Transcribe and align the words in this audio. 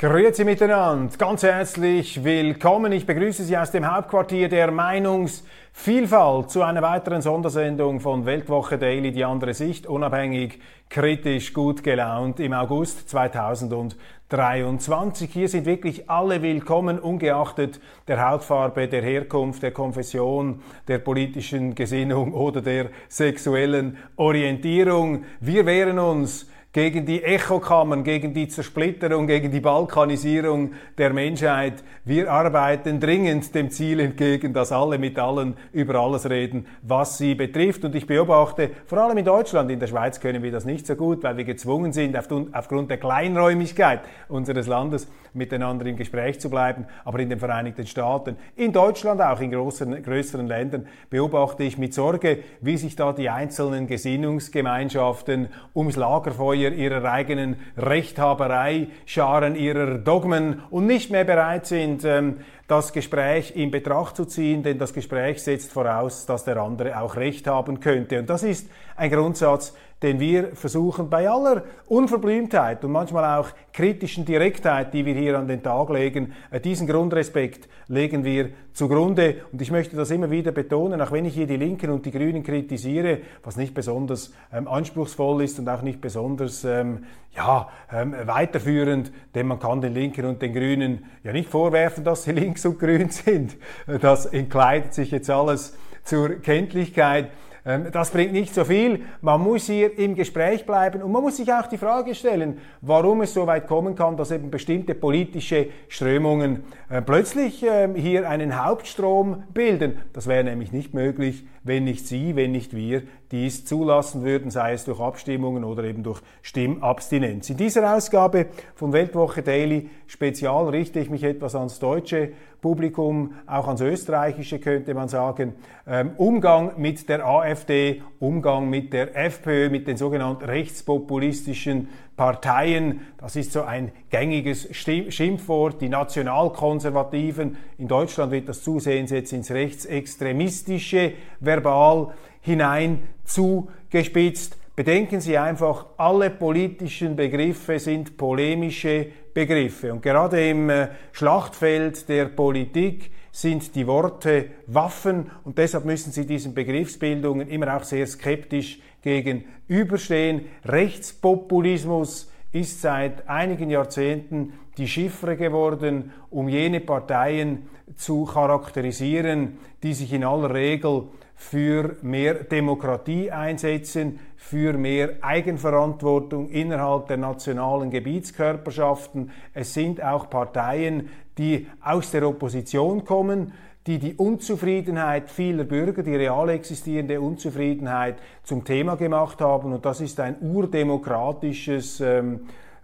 Grüezi 0.00 0.44
miteinander, 0.44 1.10
ganz 1.18 1.42
herzlich 1.42 2.22
willkommen. 2.22 2.92
Ich 2.92 3.04
begrüße 3.04 3.42
Sie 3.42 3.58
aus 3.58 3.72
dem 3.72 3.92
Hauptquartier 3.92 4.48
der 4.48 4.70
Meinungsvielfalt 4.70 6.52
zu 6.52 6.62
einer 6.62 6.82
weiteren 6.82 7.20
Sondersendung 7.20 7.98
von 7.98 8.24
Weltwoche 8.24 8.78
Daily, 8.78 9.10
die 9.10 9.24
andere 9.24 9.54
Sicht, 9.54 9.88
unabhängig, 9.88 10.60
kritisch, 10.88 11.52
gut 11.52 11.82
gelaunt 11.82 12.38
im 12.38 12.52
August 12.52 13.10
2023. 13.10 15.32
Hier 15.32 15.48
sind 15.48 15.66
wirklich 15.66 16.08
alle 16.08 16.42
willkommen, 16.42 17.00
ungeachtet 17.00 17.80
der 18.06 18.24
Hautfarbe, 18.24 18.86
der 18.86 19.02
Herkunft, 19.02 19.64
der 19.64 19.72
Konfession, 19.72 20.62
der 20.86 21.00
politischen 21.00 21.74
Gesinnung 21.74 22.34
oder 22.34 22.60
der 22.60 22.90
sexuellen 23.08 23.98
Orientierung. 24.14 25.24
Wir 25.40 25.66
wehren 25.66 25.98
uns 25.98 26.46
gegen 26.78 27.04
die 27.04 27.24
Echokammern, 27.24 28.04
gegen 28.04 28.32
die 28.32 28.46
Zersplitterung, 28.46 29.26
gegen 29.26 29.50
die 29.50 29.58
Balkanisierung 29.58 30.74
der 30.96 31.12
Menschheit. 31.12 31.82
Wir 32.04 32.30
arbeiten 32.30 33.00
dringend 33.00 33.52
dem 33.52 33.68
Ziel 33.72 33.98
entgegen, 33.98 34.52
dass 34.52 34.70
alle 34.70 34.96
mit 34.96 35.18
allen 35.18 35.56
über 35.72 35.96
alles 35.96 36.30
reden, 36.30 36.66
was 36.82 37.18
sie 37.18 37.34
betrifft. 37.34 37.84
Und 37.84 37.96
ich 37.96 38.06
beobachte, 38.06 38.70
vor 38.86 38.98
allem 38.98 39.18
in 39.18 39.24
Deutschland, 39.24 39.72
in 39.72 39.80
der 39.80 39.88
Schweiz 39.88 40.20
können 40.20 40.40
wir 40.40 40.52
das 40.52 40.66
nicht 40.66 40.86
so 40.86 40.94
gut, 40.94 41.24
weil 41.24 41.36
wir 41.36 41.42
gezwungen 41.42 41.92
sind, 41.92 42.16
aufgrund 42.16 42.90
der 42.90 42.98
Kleinräumigkeit 42.98 44.02
unseres 44.28 44.68
Landes 44.68 45.08
miteinander 45.34 45.84
im 45.86 45.96
Gespräch 45.96 46.38
zu 46.40 46.48
bleiben. 46.48 46.86
Aber 47.04 47.18
in 47.18 47.28
den 47.28 47.40
Vereinigten 47.40 47.88
Staaten, 47.88 48.36
in 48.54 48.72
Deutschland 48.72 49.20
auch, 49.20 49.40
in 49.40 49.50
größeren, 49.50 50.00
größeren 50.00 50.46
Ländern, 50.46 50.86
beobachte 51.10 51.64
ich 51.64 51.76
mit 51.76 51.92
Sorge, 51.92 52.38
wie 52.60 52.76
sich 52.76 52.94
da 52.94 53.12
die 53.12 53.30
einzelnen 53.30 53.88
Gesinnungsgemeinschaften 53.88 55.48
ums 55.74 55.96
Lagerfeuer 55.96 56.67
Feuer 56.68 56.76
ihrer 56.76 57.04
eigenen 57.10 57.56
Rechthaberei, 57.76 58.88
Scharen 59.06 59.56
ihrer 59.56 59.98
Dogmen 59.98 60.62
und 60.70 60.86
nicht 60.86 61.10
mehr 61.10 61.24
bereit 61.24 61.66
sind, 61.66 62.04
ähm, 62.04 62.38
das 62.66 62.92
Gespräch 62.92 63.56
in 63.56 63.70
Betracht 63.70 64.16
zu 64.16 64.26
ziehen, 64.26 64.62
denn 64.62 64.78
das 64.78 64.92
Gespräch 64.92 65.42
setzt 65.42 65.72
voraus, 65.72 66.26
dass 66.26 66.44
der 66.44 66.58
andere 66.58 67.00
auch 67.00 67.16
Recht 67.16 67.46
haben 67.46 67.80
könnte. 67.80 68.18
Und 68.18 68.28
das 68.28 68.42
ist 68.42 68.68
ein 68.96 69.10
Grundsatz, 69.10 69.74
den 70.02 70.20
wir 70.20 70.54
versuchen 70.54 71.10
bei 71.10 71.28
aller 71.28 71.64
Unverblümtheit 71.86 72.84
und 72.84 72.92
manchmal 72.92 73.38
auch 73.38 73.48
kritischen 73.72 74.24
Direktheit, 74.24 74.94
die 74.94 75.04
wir 75.04 75.14
hier 75.14 75.38
an 75.38 75.48
den 75.48 75.62
Tag 75.62 75.90
legen, 75.90 76.32
äh, 76.50 76.60
diesen 76.60 76.86
Grundrespekt 76.86 77.68
legen 77.88 78.24
wir 78.24 78.50
zugrunde. 78.72 79.42
Und 79.50 79.60
ich 79.60 79.70
möchte 79.72 79.96
das 79.96 80.10
immer 80.10 80.30
wieder 80.30 80.52
betonen, 80.52 81.00
auch 81.00 81.10
wenn 81.10 81.24
ich 81.24 81.34
hier 81.34 81.46
die 81.46 81.56
Linken 81.56 81.90
und 81.90 82.06
die 82.06 82.12
Grünen 82.12 82.44
kritisiere, 82.44 83.18
was 83.42 83.56
nicht 83.56 83.74
besonders 83.74 84.32
ähm, 84.52 84.68
anspruchsvoll 84.68 85.42
ist 85.42 85.58
und 85.58 85.68
auch 85.68 85.82
nicht 85.82 86.00
besonders 86.00 86.64
ähm, 86.64 87.04
ja, 87.34 87.68
ähm, 87.92 88.14
weiterführend, 88.24 89.10
denn 89.34 89.48
man 89.48 89.58
kann 89.58 89.80
den 89.80 89.94
Linken 89.94 90.26
und 90.26 90.40
den 90.42 90.52
Grünen 90.52 91.06
ja 91.24 91.32
nicht 91.32 91.48
vorwerfen, 91.48 92.04
dass 92.04 92.24
sie 92.24 92.32
links 92.32 92.64
und 92.64 92.78
grün 92.78 93.10
sind. 93.10 93.56
Das 94.00 94.26
entkleidet 94.26 94.94
sich 94.94 95.10
jetzt 95.10 95.28
alles 95.28 95.76
zur 96.04 96.36
Kenntlichkeit. 96.36 97.30
Ähm, 97.68 97.88
das 97.92 98.10
bringt 98.10 98.32
nicht 98.32 98.54
so 98.54 98.64
viel. 98.64 99.02
Man 99.20 99.42
muss 99.42 99.66
hier 99.66 99.96
im 99.98 100.14
Gespräch 100.14 100.64
bleiben 100.64 101.02
und 101.02 101.12
man 101.12 101.22
muss 101.22 101.36
sich 101.36 101.52
auch 101.52 101.66
die 101.66 101.76
Frage 101.76 102.14
stellen, 102.14 102.56
warum 102.80 103.20
es 103.20 103.34
so 103.34 103.46
weit 103.46 103.66
kommen 103.66 103.94
kann, 103.94 104.16
dass 104.16 104.30
eben 104.30 104.50
bestimmte 104.50 104.94
politische 104.94 105.66
Strömungen 105.88 106.64
äh, 106.88 107.02
plötzlich 107.02 107.62
ähm, 107.62 107.94
hier 107.94 108.28
einen 108.28 108.64
Hauptstrom 108.64 109.44
bilden. 109.52 109.98
Das 110.14 110.26
wäre 110.26 110.44
nämlich 110.44 110.72
nicht 110.72 110.94
möglich, 110.94 111.44
wenn 111.62 111.84
nicht 111.84 112.06
Sie, 112.06 112.34
wenn 112.36 112.52
nicht 112.52 112.74
wir 112.74 113.02
dies 113.30 113.64
zulassen 113.64 114.24
würden, 114.24 114.50
sei 114.50 114.72
es 114.72 114.84
durch 114.84 115.00
Abstimmungen 115.00 115.64
oder 115.64 115.84
eben 115.84 116.02
durch 116.02 116.20
Stimmabstinenz. 116.42 117.50
In 117.50 117.56
dieser 117.56 117.94
Ausgabe 117.94 118.46
von 118.74 118.92
Weltwoche 118.92 119.42
Daily 119.42 119.90
Spezial 120.06 120.68
richte 120.68 121.00
ich 121.00 121.10
mich 121.10 121.24
etwas 121.24 121.54
ans 121.54 121.78
deutsche 121.78 122.30
Publikum, 122.60 123.34
auch 123.46 123.68
ans 123.68 123.80
österreichische 123.80 124.58
könnte 124.58 124.92
man 124.92 125.08
sagen. 125.08 125.54
Ähm, 125.86 126.12
Umgang 126.16 126.72
mit 126.76 127.08
der 127.08 127.24
AfD, 127.24 128.02
Umgang 128.18 128.68
mit 128.68 128.92
der 128.92 129.14
FPÖ, 129.16 129.70
mit 129.70 129.86
den 129.86 129.96
sogenannten 129.96 130.44
rechtspopulistischen 130.44 131.88
Parteien, 132.16 133.02
das 133.18 133.36
ist 133.36 133.52
so 133.52 133.62
ein 133.62 133.92
gängiges 134.10 134.68
Schimpfwort, 134.74 135.80
die 135.80 135.88
Nationalkonservativen, 135.88 137.56
in 137.78 137.86
Deutschland 137.86 138.32
wird 138.32 138.48
das 138.48 138.64
zusehends 138.64 139.12
jetzt 139.12 139.32
ins 139.32 139.52
Rechtsextremistische 139.52 141.12
verbal 141.38 142.08
hinein 142.48 143.02
zugespitzt. 143.24 144.56
Bedenken 144.74 145.20
Sie 145.20 145.36
einfach, 145.36 145.86
alle 145.96 146.30
politischen 146.30 147.16
Begriffe 147.16 147.78
sind 147.78 148.16
polemische 148.16 149.06
Begriffe. 149.34 149.92
Und 149.92 150.02
gerade 150.02 150.48
im 150.48 150.70
äh, 150.70 150.88
Schlachtfeld 151.12 152.08
der 152.08 152.26
Politik 152.26 153.10
sind 153.30 153.74
die 153.74 153.86
Worte 153.86 154.46
Waffen 154.66 155.30
und 155.44 155.58
deshalb 155.58 155.84
müssen 155.84 156.10
Sie 156.12 156.26
diesen 156.26 156.54
Begriffsbildungen 156.54 157.48
immer 157.48 157.76
auch 157.76 157.84
sehr 157.84 158.06
skeptisch 158.06 158.80
gegenüberstehen. 159.02 160.46
Rechtspopulismus 160.64 162.30
ist 162.52 162.80
seit 162.80 163.28
einigen 163.28 163.70
Jahrzehnten 163.70 164.54
die 164.78 164.88
Chiffre 164.88 165.36
geworden, 165.36 166.12
um 166.30 166.48
jene 166.48 166.80
Parteien 166.80 167.68
zu 167.96 168.24
charakterisieren, 168.24 169.58
die 169.82 169.92
sich 169.92 170.12
in 170.12 170.24
aller 170.24 170.54
Regel 170.54 171.04
für 171.38 171.96
mehr 172.02 172.34
Demokratie 172.34 173.30
einsetzen, 173.30 174.18
für 174.36 174.72
mehr 174.72 175.18
Eigenverantwortung 175.20 176.50
innerhalb 176.50 177.06
der 177.06 177.16
nationalen 177.16 177.90
Gebietskörperschaften. 177.90 179.30
Es 179.54 179.72
sind 179.72 180.02
auch 180.02 180.28
Parteien, 180.28 181.08
die 181.38 181.68
aus 181.80 182.10
der 182.10 182.28
Opposition 182.28 183.04
kommen, 183.04 183.52
die 183.86 184.00
die 184.00 184.14
Unzufriedenheit 184.14 185.30
vieler 185.30 185.62
Bürger, 185.62 186.02
die 186.02 186.16
real 186.16 186.48
existierende 186.48 187.20
Unzufriedenheit 187.20 188.16
zum 188.42 188.64
Thema 188.64 188.96
gemacht 188.96 189.40
haben. 189.40 189.72
Und 189.72 189.86
das 189.86 190.00
ist 190.00 190.18
ein 190.18 190.36
urdemokratisches 190.40 192.00
ähm, 192.00 192.40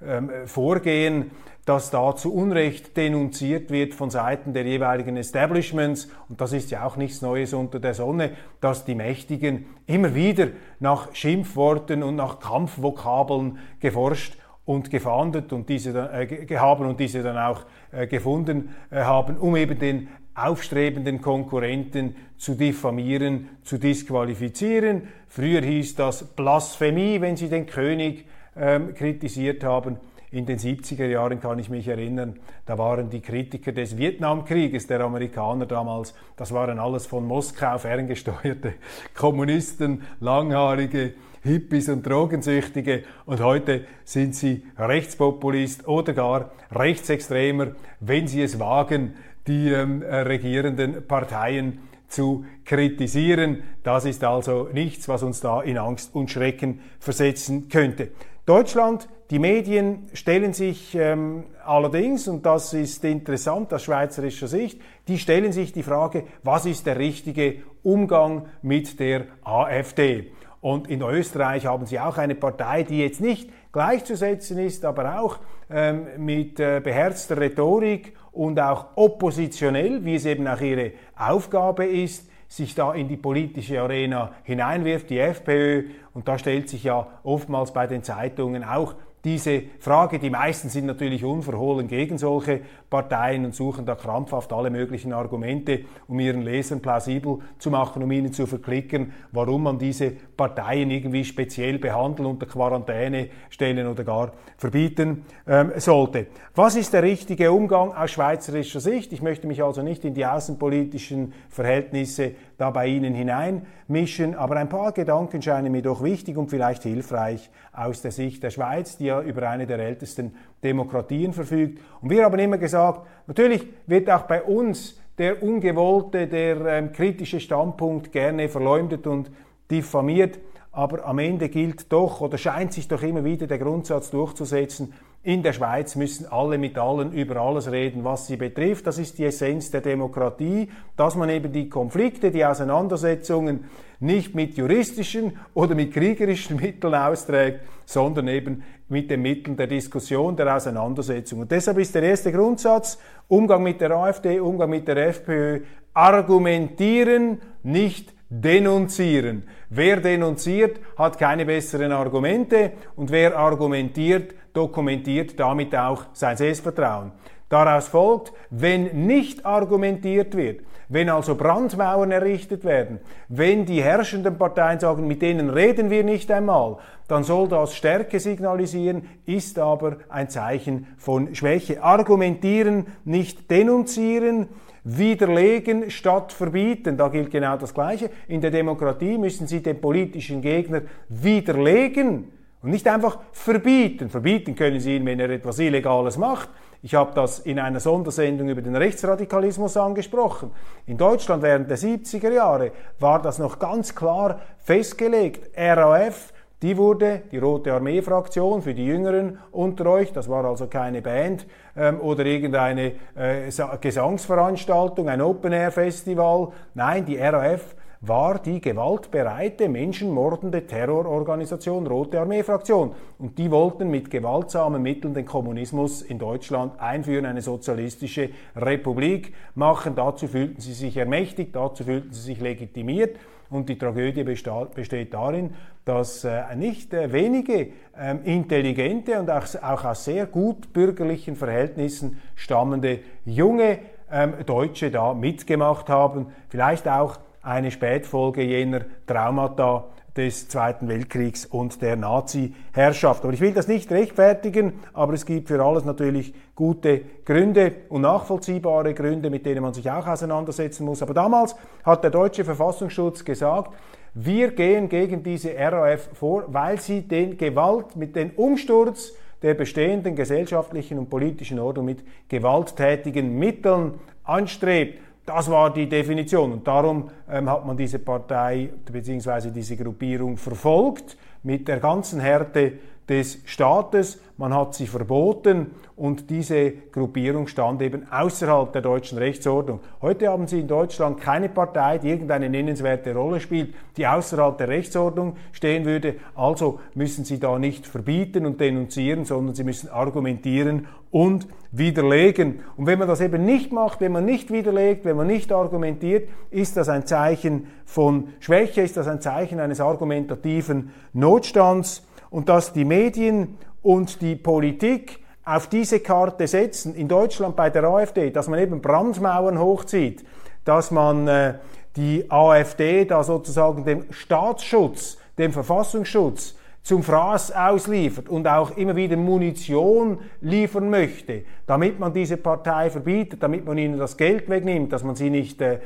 ähm, 0.07 0.31
Vorgehen, 0.47 1.33
das 1.65 1.91
da 1.91 2.15
zu 2.15 2.35
Unrecht 2.35 2.97
denunziert 2.97 3.71
wird 3.71 3.95
von 3.95 4.11
Seiten 4.11 4.53
der 4.53 4.65
jeweiligen 4.65 5.17
Establishments. 5.17 6.09
Und 6.29 6.41
das 6.41 6.53
ist 6.53 6.71
ja 6.71 6.85
auch 6.85 6.97
nichts 6.97 7.23
Neues 7.23 7.55
unter 7.55 7.81
der 7.81 7.95
Sonne, 7.95 8.33
dass 8.61 8.85
die 8.85 8.95
Mächtigen 8.95 9.67
immer 9.87 10.15
wieder 10.15 10.49
nach 10.79 11.15
Schimpfworten 11.15 12.03
und 12.03 12.17
nach 12.17 12.39
Kampfvokabeln 12.41 13.59
geforscht 13.81 14.37
und 14.67 14.91
gefahndet 14.91 15.53
und 15.53 15.69
diese 15.69 15.93
dann, 15.93 16.11
äh, 16.13 16.57
haben 16.57 16.87
und 16.87 17.01
diese 17.01 17.23
dann 17.23 17.39
auch 17.39 17.65
äh, 17.93 18.07
gefunden 18.07 18.75
äh, 18.91 19.01
haben, 19.03 19.39
um 19.39 19.57
eben 19.57 19.79
den 19.79 20.09
aufstrebenden 20.35 21.21
Konkurrenten 21.21 22.17
zu 22.37 22.55
diffamieren, 22.55 23.49
zu 23.63 23.79
disqualifizieren. 23.79 25.09
Früher 25.29 25.63
hieß 25.63 25.95
das 25.95 26.25
Blasphemie, 26.25 27.21
wenn 27.21 27.37
sie 27.37 27.49
den 27.49 27.67
König 27.67 28.27
ähm, 28.57 28.95
kritisiert 28.95 29.63
haben. 29.63 29.99
In 30.35 30.47
den 30.47 30.59
70er 30.59 31.07
Jahren 31.07 31.41
kann 31.41 31.61
ich 31.61 31.71
mich 31.71 31.87
erinnern, 31.87 32.41
da 32.67 32.77
waren 32.77 33.09
die 33.09 33.21
Kritiker 33.21 33.71
des 33.71 33.97
Vietnamkrieges, 33.97 34.89
der 34.89 35.01
Amerikaner 35.03 35.65
damals, 35.65 36.13
das 36.35 36.53
waren 36.53 36.81
alles 36.81 37.07
von 37.07 37.25
Moskau 37.25 37.79
ferngesteuerte 37.79 38.75
Kommunisten, 39.15 40.03
langhaarige 40.19 41.15
Hippies 41.45 41.89
und 41.89 42.05
Drogensüchtige 42.05 43.05
und 43.27 43.41
heute 43.41 43.85
sind 44.03 44.35
sie 44.35 44.67
Rechtspopulist 44.77 45.87
oder 45.87 46.13
gar 46.15 46.51
Rechtsextremer, 46.73 47.77
wenn 48.01 48.27
sie 48.27 48.43
es 48.43 48.59
wagen, 48.59 49.15
die 49.47 49.69
ähm, 49.69 50.03
regierenden 50.03 51.07
Parteien 51.07 51.79
zu 52.09 52.45
kritisieren. 52.65 53.63
Das 53.85 54.05
ist 54.05 54.25
also 54.25 54.69
nichts, 54.73 55.07
was 55.07 55.23
uns 55.23 55.41
da 55.41 55.63
in 55.63 55.79
Angst 55.79 56.13
und 56.13 56.29
Schrecken 56.29 56.81
versetzen 56.99 57.69
könnte. 57.69 58.09
Deutschland, 58.47 59.09
die 59.31 59.39
Medien 59.39 60.07
stellen 60.13 60.53
sich 60.53 60.95
ähm, 60.95 61.45
allerdings, 61.65 62.29
und 62.29 62.45
das 62.45 62.75
ist 62.75 63.03
interessant 63.05 63.73
aus 63.73 63.85
schweizerischer 63.85 64.49
Sicht, 64.49 64.83
die 65.09 65.19
stellen 65.19 65.51
sich 65.51 65.73
die 65.73 65.83
Frage, 65.83 66.25
was 66.43 66.67
ist 66.67 66.85
der 66.85 66.99
richtige 66.99 67.63
Umgang 67.83 68.47
mit 68.61 69.01
der 69.01 69.29
AfD? 69.45 70.31
Und 70.61 70.89
in 70.89 71.01
Österreich 71.01 71.65
haben 71.65 71.87
sie 71.87 71.99
auch 71.99 72.19
eine 72.19 72.35
Partei, 72.35 72.83
die 72.83 72.99
jetzt 72.99 73.23
nicht 73.23 73.49
gleichzusetzen 73.73 74.59
ist, 74.59 74.85
aber 74.85 75.21
auch 75.21 75.39
ähm, 75.71 76.07
mit 76.19 76.61
äh, 76.61 76.83
beherzter 76.85 77.39
Rhetorik 77.39 78.13
und 78.33 78.61
auch 78.61 78.89
oppositionell, 78.97 80.05
wie 80.05 80.17
es 80.17 80.27
eben 80.27 80.47
auch 80.47 80.61
ihre 80.61 80.93
Aufgabe 81.17 81.87
ist, 81.87 82.29
sich 82.57 82.75
da 82.75 82.95
in 82.95 83.09
die 83.09 83.17
politische 83.17 83.81
Arena 83.81 84.33
hineinwirft, 84.45 85.11
die 85.11 85.19
FPÖ. 85.19 85.85
Und 86.13 86.29
da 86.29 86.39
stellt 86.39 86.69
sich 86.69 86.85
ja 86.85 87.09
oftmals 87.25 87.73
bei 87.73 87.87
den 87.87 88.05
Zeitungen 88.05 88.63
auch 88.63 88.95
diese 89.25 89.63
Frage. 89.81 90.19
Die 90.19 90.31
meisten 90.31 90.69
sind 90.69 90.87
natürlich 90.87 91.25
unverhohlen 91.25 91.89
gegen 91.89 92.19
solche 92.19 92.61
Parteien 92.91 93.45
und 93.45 93.55
suchen 93.55 93.87
da 93.87 93.95
krampfhaft 93.95 94.53
alle 94.53 94.71
möglichen 94.71 95.13
Argumente, 95.13 95.81
um 96.07 96.21
ihren 96.21 96.43
Lesern 96.43 96.81
plausibel 96.81 97.39
zu 97.59 97.71
machen, 97.71 98.03
um 98.03 98.13
ihnen 98.13 98.33
zu 98.33 98.47
verklicken, 98.47 99.13
warum 99.33 99.65
man 99.65 99.79
diese 99.79 100.11
Parteien 100.11 100.91
irgendwie 100.91 101.25
speziell 101.25 101.79
behandeln, 101.79 102.29
unter 102.29 102.47
Quarantäne 102.47 103.29
stellen 103.51 103.87
oder 103.87 104.05
gar 104.05 104.33
verbieten 104.57 105.25
ähm, 105.49 105.73
sollte. 105.77 106.27
Was 106.55 106.77
ist 106.77 106.93
der 106.93 107.03
richtige 107.03 107.51
Umgang 107.51 107.93
aus 107.93 108.13
schweizerischer 108.13 108.81
Sicht? 108.81 109.13
Ich 109.13 109.23
möchte 109.23 109.47
mich 109.47 109.63
also 109.63 109.83
nicht 109.83 110.05
in 110.05 110.15
die 110.15 110.27
außenpolitischen 110.27 111.33
Verhältnisse 111.49 112.33
da 112.57 112.71
bei 112.71 112.87
Ihnen 112.87 113.15
hineinmischen, 113.15 114.37
aber 114.37 114.57
ein 114.57 114.69
paar 114.69 114.93
Gedanken 114.93 115.43
scheinen 115.43 115.73
mir 115.73 115.83
doch 115.83 116.03
wichtig 116.03 116.37
und 116.37 116.51
vielleicht 116.51 116.85
hilfreich 116.85 117.51
aus 117.73 118.03
der 118.03 118.13
Sicht 118.13 118.43
der 118.43 118.51
Schweiz, 118.51 118.97
die 118.97 119.11
ja 119.15 119.23
über 119.23 119.49
eine 119.49 119.67
der 119.67 119.79
ältesten 119.79 120.35
Demokratien 120.63 121.33
verfügt. 121.33 121.81
Und 122.01 122.11
wir 122.11 122.25
haben 122.25 122.39
immer 122.39 122.59
gesagt, 122.59 123.07
natürlich 123.27 123.67
wird 123.87 124.11
auch 124.11 124.23
bei 124.23 124.43
uns 124.43 125.01
der 125.19 125.43
ungewollte, 125.43 126.27
der 126.27 126.65
ähm, 126.67 126.93
kritische 126.93 127.41
Standpunkt 127.41 128.11
gerne 128.13 128.49
verleumdet 128.49 129.07
und 129.07 129.31
diffamiert, 129.71 130.39
aber 130.73 131.05
am 131.07 131.21
Ende 131.21 131.49
gilt 131.49 131.93
doch 131.93 132.21
oder 132.21 132.37
scheint 132.37 132.73
sich 132.73 132.89
doch 132.89 133.03
immer 133.03 133.25
wieder 133.25 133.47
der 133.47 133.59
Grundsatz 133.59 134.11
durchzusetzen, 134.11 134.93
in 135.25 135.43
der 135.43 135.55
Schweiz 135.55 135.97
müssen 135.97 136.31
alle 136.31 136.59
mit 136.59 136.77
allen 136.77 137.13
über 137.13 137.37
alles 137.37 137.73
reden, 137.73 138.05
was 138.05 138.27
sie 138.27 138.37
betrifft. 138.37 138.87
Das 138.87 138.99
ist 138.99 139.17
die 139.17 139.25
Essenz 139.25 139.71
der 139.71 139.81
Demokratie, 139.81 140.71
dass 140.97 141.17
man 141.17 141.31
eben 141.31 141.51
die 141.51 141.71
Konflikte, 141.71 142.31
die 142.31 142.45
Auseinandersetzungen 142.45 143.65
nicht 144.01 144.35
mit 144.35 144.59
juristischen 144.59 145.39
oder 145.55 145.75
mit 145.75 145.95
kriegerischen 145.95 146.57
Mitteln 146.61 146.95
austrägt, 146.95 147.61
sondern 147.87 148.29
eben 148.29 148.65
mit 148.91 149.11
den 149.11 149.23
Mitteln 149.23 149.57
der 149.57 149.67
Diskussion, 149.67 150.37
der 150.37 150.55
Auseinandersetzung. 150.55 151.41
Und 151.41 151.51
deshalb 151.51 151.79
ist 151.79 151.95
der 151.95 152.03
erste 152.03 152.31
Grundsatz, 152.31 152.99
Umgang 153.27 153.63
mit 153.63 153.81
der 153.81 153.93
AfD, 153.93 154.41
Umgang 154.41 154.69
mit 154.69 154.87
der 154.87 155.09
FPÖ, 155.09 155.61
argumentieren, 155.95 157.41
nicht 157.63 158.14
denunzieren. 158.43 159.45
Wer 159.71 160.01
denunziert, 160.01 160.81
hat 160.97 161.19
keine 161.19 161.47
besseren 161.47 161.93
Argumente 161.93 162.73
und 162.97 163.11
wer 163.11 163.37
argumentiert, 163.37 164.35
dokumentiert 164.53 165.39
damit 165.39 165.75
auch 165.75 166.07
sein 166.13 166.37
Selbstvertrauen. 166.37 167.13
Daraus 167.49 167.89
folgt, 167.89 168.33
wenn 168.51 169.07
nicht 169.07 169.45
argumentiert 169.45 170.37
wird, 170.37 170.63
wenn 170.89 171.09
also 171.09 171.35
Brandmauern 171.35 172.11
errichtet 172.11 172.65
werden, 172.65 173.01
wenn 173.29 173.65
die 173.65 173.83
herrschenden 173.83 174.39
Parteien 174.39 174.81
sagen, 174.81 175.07
mit 175.07 175.23
denen 175.23 175.51
reden 175.51 175.91
wir 175.91 176.05
nicht 176.05 176.31
einmal, 176.31 176.79
dann 177.09 177.25
soll 177.25 177.49
das 177.49 177.75
Stärke 177.75 178.21
signalisieren, 178.21 179.09
ist 179.27 179.59
aber 179.59 179.99
ein 180.09 180.31
Zeichen 180.31 180.87
von 180.97 181.35
Schwäche. 181.35 181.83
Argumentieren, 181.83 182.87
nicht 183.05 183.51
denunzieren, 183.51 184.49
widerlegen 184.85 185.91
statt 185.91 186.33
verbieten. 186.33 186.97
Da 186.97 187.09
gilt 187.09 187.31
genau 187.31 187.57
das 187.57 187.75
Gleiche. 187.75 188.11
In 188.29 188.41
der 188.41 188.51
Demokratie 188.51 189.19
müssen 189.19 189.47
Sie 189.47 189.63
den 189.63 189.81
politischen 189.81 190.41
Gegner 190.41 190.83
widerlegen 191.09 192.31
und 192.63 192.71
nicht 192.71 192.87
einfach 192.89 193.19
verbieten. 193.33 194.09
Verbieten 194.09 194.55
können 194.55 194.81
Sie 194.81 194.97
ihn, 194.97 195.07
wenn 195.07 195.21
er 195.21 195.31
etwas 195.31 195.59
Illegales 195.59 196.17
macht. 196.17 196.49
Ich 196.85 196.95
habe 196.95 197.15
das 197.15 197.39
in 197.39 197.59
einer 197.59 197.81
Sondersendung 197.81 198.51
über 198.51 198.61
den 198.61 198.77
Rechtsradikalismus 198.77 199.75
angesprochen. 199.79 200.51
In 200.85 200.99
Deutschland 200.99 201.43
während 201.43 201.71
der 201.71 201.79
70er 201.79 202.31
Jahre 202.31 202.73
war 203.01 203.23
das 203.23 203.39
noch 203.39 203.59
ganz 203.59 203.95
klar 203.95 204.41
festgelegt. 204.59 205.57
RAF 205.57 206.35
die 206.61 206.77
wurde, 206.77 207.23
die 207.33 207.39
Rote 207.39 207.73
Armee-Fraktion 207.73 208.61
für 208.61 208.75
die 208.75 208.85
Jüngeren 208.85 209.39
unter 209.51 209.87
euch, 209.87 210.13
das 210.13 210.29
war 210.29 210.45
also 210.45 210.67
keine 210.67 211.01
Band 211.01 211.47
ähm, 211.75 212.01
oder 212.01 212.27
irgendeine 212.27 212.93
äh, 213.15 213.51
Gesangsveranstaltung, 213.81 215.09
ein 215.09 215.23
Open-Air-Festival. 215.23 216.49
Nein, 216.75 217.07
die 217.07 217.17
RAF 217.17 217.77
war 218.07 218.39
die 218.39 218.61
gewaltbereite, 218.61 219.69
menschenmordende 219.69 220.67
Terrororganisation 220.67 221.87
Rote 221.87 222.21
Armee-Fraktion. 222.21 222.93
Und 223.19 223.39
die 223.39 223.51
wollten 223.51 223.91
mit 223.91 224.11
gewaltsamen 224.11 224.83
Mitteln 224.83 225.15
den 225.15 225.25
Kommunismus 225.25 226.03
in 226.03 226.19
Deutschland 226.19 226.81
einführen, 226.81 227.27
eine 227.27 227.43
sozialistische 227.43 228.31
Republik 228.57 229.35
machen. 229.55 229.95
Dazu 229.95 230.29
fühlten 230.29 230.61
sie 230.61 230.73
sich 230.73 230.97
ermächtigt, 230.97 231.55
dazu 231.55 231.85
fühlten 231.85 232.13
sie 232.13 232.23
sich 232.23 232.41
legitimiert. 232.41 233.17
Und 233.51 233.69
die 233.69 233.79
Tragödie 233.79 234.25
besteht 234.25 235.15
darin, 235.15 235.55
dass 235.85 236.25
äh, 236.25 236.57
nicht 236.57 236.93
äh, 236.95 237.13
wenige 237.13 237.69
ähm, 237.97 238.21
intelligente 238.25 239.19
und 239.19 239.31
auch, 239.31 239.85
aus 239.85 240.05
sehr 240.05 240.27
gut 240.27 240.73
bürgerlichen 240.73 241.37
Verhältnissen 241.37 242.21
stammende 242.35 243.01
junge 243.25 243.79
ähm, 244.11 244.35
Deutsche 244.47 244.91
da 244.91 245.15
mitgemacht 245.15 245.89
haben. 245.89 246.29
Vielleicht 246.49 246.89
auch 246.89 247.19
eine 247.45 247.71
Spätfolge 247.71 248.43
jener 248.43 248.81
Traumata 249.07 249.85
des 250.17 250.49
Zweiten 250.49 250.89
Weltkriegs 250.89 251.45
und 251.45 251.83
der 251.83 251.97
Nazi-Herrschaft. 251.97 253.25
Aber 253.25 253.33
ich 253.33 253.41
will 253.41 253.53
das 253.53 253.67
nicht 253.67 253.91
rechtfertigen, 253.91 254.75
aber 254.93 255.15
es 255.15 255.27
gibt 255.27 255.49
für 255.49 255.63
alles 255.63 255.85
natürlich 255.85 256.33
gute 256.55 257.01
Gründe 257.25 257.73
und 257.89 258.03
nachvollziehbare 258.03 258.95
Gründe, 258.95 259.29
mit 259.29 259.45
denen 259.45 259.63
man 259.63 259.75
sich 259.75 259.91
auch 259.91 260.07
auseinandersetzen 260.07 260.85
muss. 260.85 261.03
Aber 261.03 261.15
damals 261.15 261.57
hat 261.83 262.05
der 262.05 262.11
deutsche 262.11 262.45
Verfassungsschutz 262.45 263.25
gesagt, 263.25 263.75
wir 264.15 264.53
gehen 264.53 264.89
gegen 264.89 265.25
diese 265.25 265.57
RAF 265.59 266.11
vor, 266.13 266.45
weil 266.47 266.81
sie 266.81 267.03
den 267.03 267.37
Gewalt 267.37 267.97
mit 267.97 268.15
dem 268.15 268.31
Umsturz 268.37 269.13
der 269.43 269.55
bestehenden 269.55 270.15
gesellschaftlichen 270.15 270.99
und 270.99 271.11
politischen 271.11 271.59
Ordnung 271.59 271.87
mit 271.87 272.05
gewalttätigen 272.29 273.37
Mitteln 273.37 273.95
anstrebt. 274.23 275.01
Das 275.27 275.51
war 275.51 275.73
die 275.73 275.89
Definition 275.89 276.53
und 276.53 276.67
darum 276.67 277.09
ähm, 277.31 277.49
hat 277.49 277.65
man 277.65 277.77
diese 277.77 277.99
Partei 277.99 278.71
bzw. 278.85 279.51
diese 279.51 279.77
Gruppierung 279.77 280.37
verfolgt 280.37 281.17
mit 281.43 281.67
der 281.67 281.81
ganzen 281.81 282.21
Härte 282.21 282.73
des 283.09 283.39
Staates. 283.45 284.21
Man 284.37 284.53
hat 284.53 284.75
sie 284.75 284.87
verboten 284.87 285.71
und 285.97 286.29
diese 286.29 286.73
Gruppierung 286.91 287.47
stand 287.47 287.81
eben 287.83 288.11
außerhalb 288.11 288.73
der 288.73 288.83
deutschen 288.83 289.19
Rechtsordnung. 289.19 289.79
Heute 290.03 290.29
haben 290.29 290.49
Sie 290.49 290.59
in 290.59 290.67
Deutschland 290.67 291.21
keine 291.21 291.49
Partei, 291.49 291.99
die 291.99 292.09
irgendeine 292.09 292.49
nennenswerte 292.49 293.15
Rolle 293.15 293.39
spielt, 293.39 293.75
die 293.97 294.07
außerhalb 294.07 294.59
der 294.59 294.69
Rechtsordnung 294.69 295.37
stehen 295.53 295.85
würde. 295.85 296.17
Also 296.35 296.81
müssen 296.95 297.25
Sie 297.25 297.39
da 297.39 297.61
nicht 297.61 297.87
verbieten 297.87 298.45
und 298.45 298.61
denunzieren, 298.61 299.25
sondern 299.25 299.55
Sie 299.55 299.63
müssen 299.63 299.89
argumentieren 299.89 300.89
und 301.13 301.47
widerlegen. 301.71 302.61
Und 302.77 302.87
wenn 302.87 302.99
man 302.99 303.07
das 303.07 303.21
eben 303.21 303.45
nicht 303.45 303.71
macht, 303.71 304.01
wenn 304.01 304.11
man 304.11 304.25
nicht 304.25 304.51
widerlegt, 304.51 305.05
wenn 305.05 305.17
man 305.17 305.29
nicht 305.29 305.53
argumentiert, 305.53 306.29
ist 306.51 306.77
das 306.77 306.89
ein 306.89 307.07
Zeichen 307.07 307.69
von 307.85 308.29
Schwäche, 308.41 308.83
ist 308.83 308.97
das 308.97 309.07
ein 309.07 309.21
Zeichen 309.21 309.61
eines 309.61 309.81
argumentativen 309.81 310.91
Notstands 311.13 312.05
und 312.35 312.49
dass 312.49 312.73
die 312.73 312.85
Medien 312.85 313.59
und 313.81 314.21
die 314.21 314.35
Politik 314.35 315.21
auf 315.45 315.69
diese 315.69 316.01
Karte 316.01 316.49
setzen, 316.49 316.93
in 316.97 317.07
Deutschland 317.07 317.55
bei 317.55 317.71
der 317.71 317.85
AfD, 317.85 318.31
dass 318.31 318.49
man 318.49 318.59
eben 318.59 318.81
Brandmauern 318.81 319.57
hochzieht, 319.57 320.25
dass 320.65 320.91
man 320.91 321.29
äh, 321.29 321.55
die 321.95 322.29
AfD 322.29 323.05
da 323.05 323.23
sozusagen 323.23 323.85
dem 323.85 324.07
Staatsschutz, 324.11 325.17
dem 325.39 325.53
Verfassungsschutz, 325.53 326.57
zum 326.85 327.03
Fraß 327.03 327.53
ausliefert 327.53 328.29
und 328.29 328.47
auch 328.47 328.77
immer 328.77 328.95
wieder 328.95 329.17
Munition 329.17 330.19
liefern 330.43 330.91
möchte, 330.91 331.45
damit 331.67 331.99
man 331.99 332.13
diese 332.13 332.37
Partei 332.37 332.91
verbietet, 332.91 333.43
damit 333.43 333.65
man 333.65 333.79
ihnen 333.79 333.99
das 333.99 334.19
Geld 334.19 334.51
wegnimmt, 334.51 334.93
dass 334.93 335.03
man 335.03 335.17
sie 335.17 335.31
nicht 335.31 335.63
äh, 335.63 335.81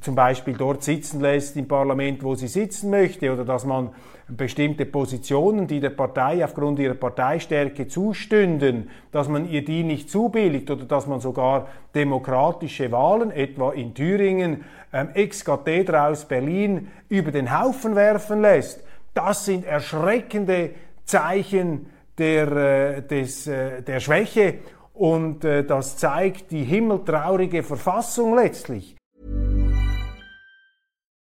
zum 0.00 0.14
Beispiel 0.14 0.56
dort 0.56 0.84
sitzen 0.84 1.20
lässt 1.20 1.56
im 1.56 1.66
Parlament, 1.66 2.22
wo 2.22 2.36
sie 2.36 2.46
sitzen 2.46 2.90
möchte, 2.90 3.32
oder 3.32 3.44
dass 3.44 3.64
man 3.64 3.90
bestimmte 4.28 4.86
Positionen, 4.86 5.66
die 5.66 5.80
der 5.80 5.90
Partei 5.90 6.44
aufgrund 6.44 6.78
ihrer 6.78 6.94
Parteistärke 6.94 7.88
zustünden, 7.88 8.88
dass 9.10 9.28
man 9.28 9.48
ihr 9.48 9.64
die 9.64 9.82
nicht 9.82 10.10
zubilligt 10.10 10.70
oder 10.70 10.84
dass 10.84 11.08
man 11.08 11.18
sogar 11.18 11.66
demokratische 11.92 12.92
Wahlen, 12.92 13.32
etwa 13.32 13.72
in 13.72 13.94
Thüringen, 13.94 14.64
ähm, 14.92 15.08
ex 15.14 15.44
cathedra 15.44 16.08
aus 16.08 16.24
Berlin, 16.24 16.86
über 17.08 17.32
den 17.32 17.58
Haufen 17.58 17.96
werfen 17.96 18.42
lässt. 18.42 18.84
Das 19.16 19.46
sind 19.46 19.64
erschreckende 19.64 20.74
Zeichen 21.06 21.86
der, 22.18 22.52
äh, 22.52 23.02
des, 23.02 23.46
äh, 23.46 23.82
der 23.82 23.98
Schwäche 23.98 24.58
und 24.92 25.42
äh, 25.42 25.64
das 25.64 25.96
zeigt 25.96 26.50
die 26.50 26.64
himmeltraurige 26.64 27.62
Verfassung 27.62 28.34
letztlich. 28.34 28.94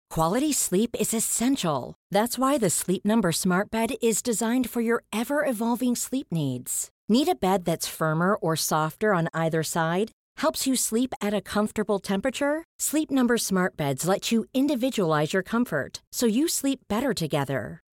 Quality 0.10 0.54
sleep 0.54 0.96
is 1.00 1.14
essential. 1.14 1.94
That's 2.12 2.40
why 2.40 2.58
the 2.58 2.70
Sleep 2.72 3.06
Number 3.06 3.32
Smart 3.32 3.70
Bed 3.70 3.96
is 4.02 4.24
designed 4.24 4.70
for 4.70 4.82
your 4.82 5.04
ever 5.12 5.46
evolving 5.46 5.96
sleep 5.96 6.28
needs. 6.32 6.90
Need 7.08 7.28
a 7.28 7.36
bed 7.36 7.66
that's 7.66 7.88
firmer 7.88 8.36
or 8.36 8.56
softer 8.56 9.14
on 9.14 9.28
either 9.36 9.62
side? 9.62 10.10
Helps 10.38 10.66
you 10.66 10.76
sleep 10.76 11.14
at 11.22 11.34
a 11.34 11.42
comfortable 11.42 12.00
temperature? 12.00 12.64
Sleep 12.80 13.12
Number 13.12 13.38
Smart 13.38 13.78
Beds 13.78 14.08
let 14.08 14.32
you 14.32 14.46
individualize 14.54 15.34
your 15.34 15.44
comfort 15.44 16.02
so 16.12 16.26
you 16.26 16.48
sleep 16.48 16.80
better 16.88 17.14
together. 17.14 17.83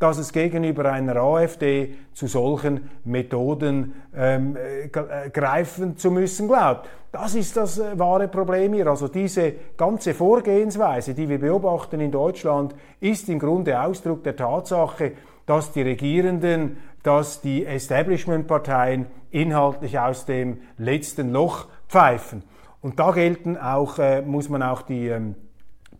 dass 0.00 0.18
es 0.18 0.32
gegenüber 0.32 0.90
einer 0.90 1.14
AfD 1.16 1.94
zu 2.14 2.26
solchen 2.26 2.90
Methoden 3.04 3.94
ähm, 4.16 4.56
äh, 4.56 4.88
greifen 5.28 5.96
zu 5.96 6.10
müssen 6.10 6.48
glaubt. 6.48 6.88
Das 7.12 7.34
ist 7.34 7.56
das 7.56 7.78
äh, 7.78 7.98
wahre 7.98 8.26
Problem 8.26 8.72
hier. 8.72 8.86
Also 8.86 9.08
diese 9.08 9.52
ganze 9.76 10.14
Vorgehensweise, 10.14 11.12
die 11.12 11.28
wir 11.28 11.38
beobachten 11.38 12.00
in 12.00 12.10
Deutschland, 12.10 12.74
ist 13.00 13.28
im 13.28 13.38
Grunde 13.38 13.80
Ausdruck 13.80 14.24
der 14.24 14.36
Tatsache, 14.36 15.12
dass 15.44 15.72
die 15.72 15.82
Regierenden, 15.82 16.78
dass 17.02 17.42
die 17.42 17.66
Establishment-Parteien 17.66 19.06
inhaltlich 19.30 19.98
aus 19.98 20.24
dem 20.24 20.62
letzten 20.78 21.30
Loch 21.30 21.66
pfeifen. 21.88 22.42
Und 22.80 22.98
da 22.98 23.10
gelten 23.10 23.58
auch, 23.58 23.98
äh, 23.98 24.22
muss 24.22 24.48
man 24.48 24.62
auch 24.62 24.80
die 24.80 25.08
ähm, 25.08 25.34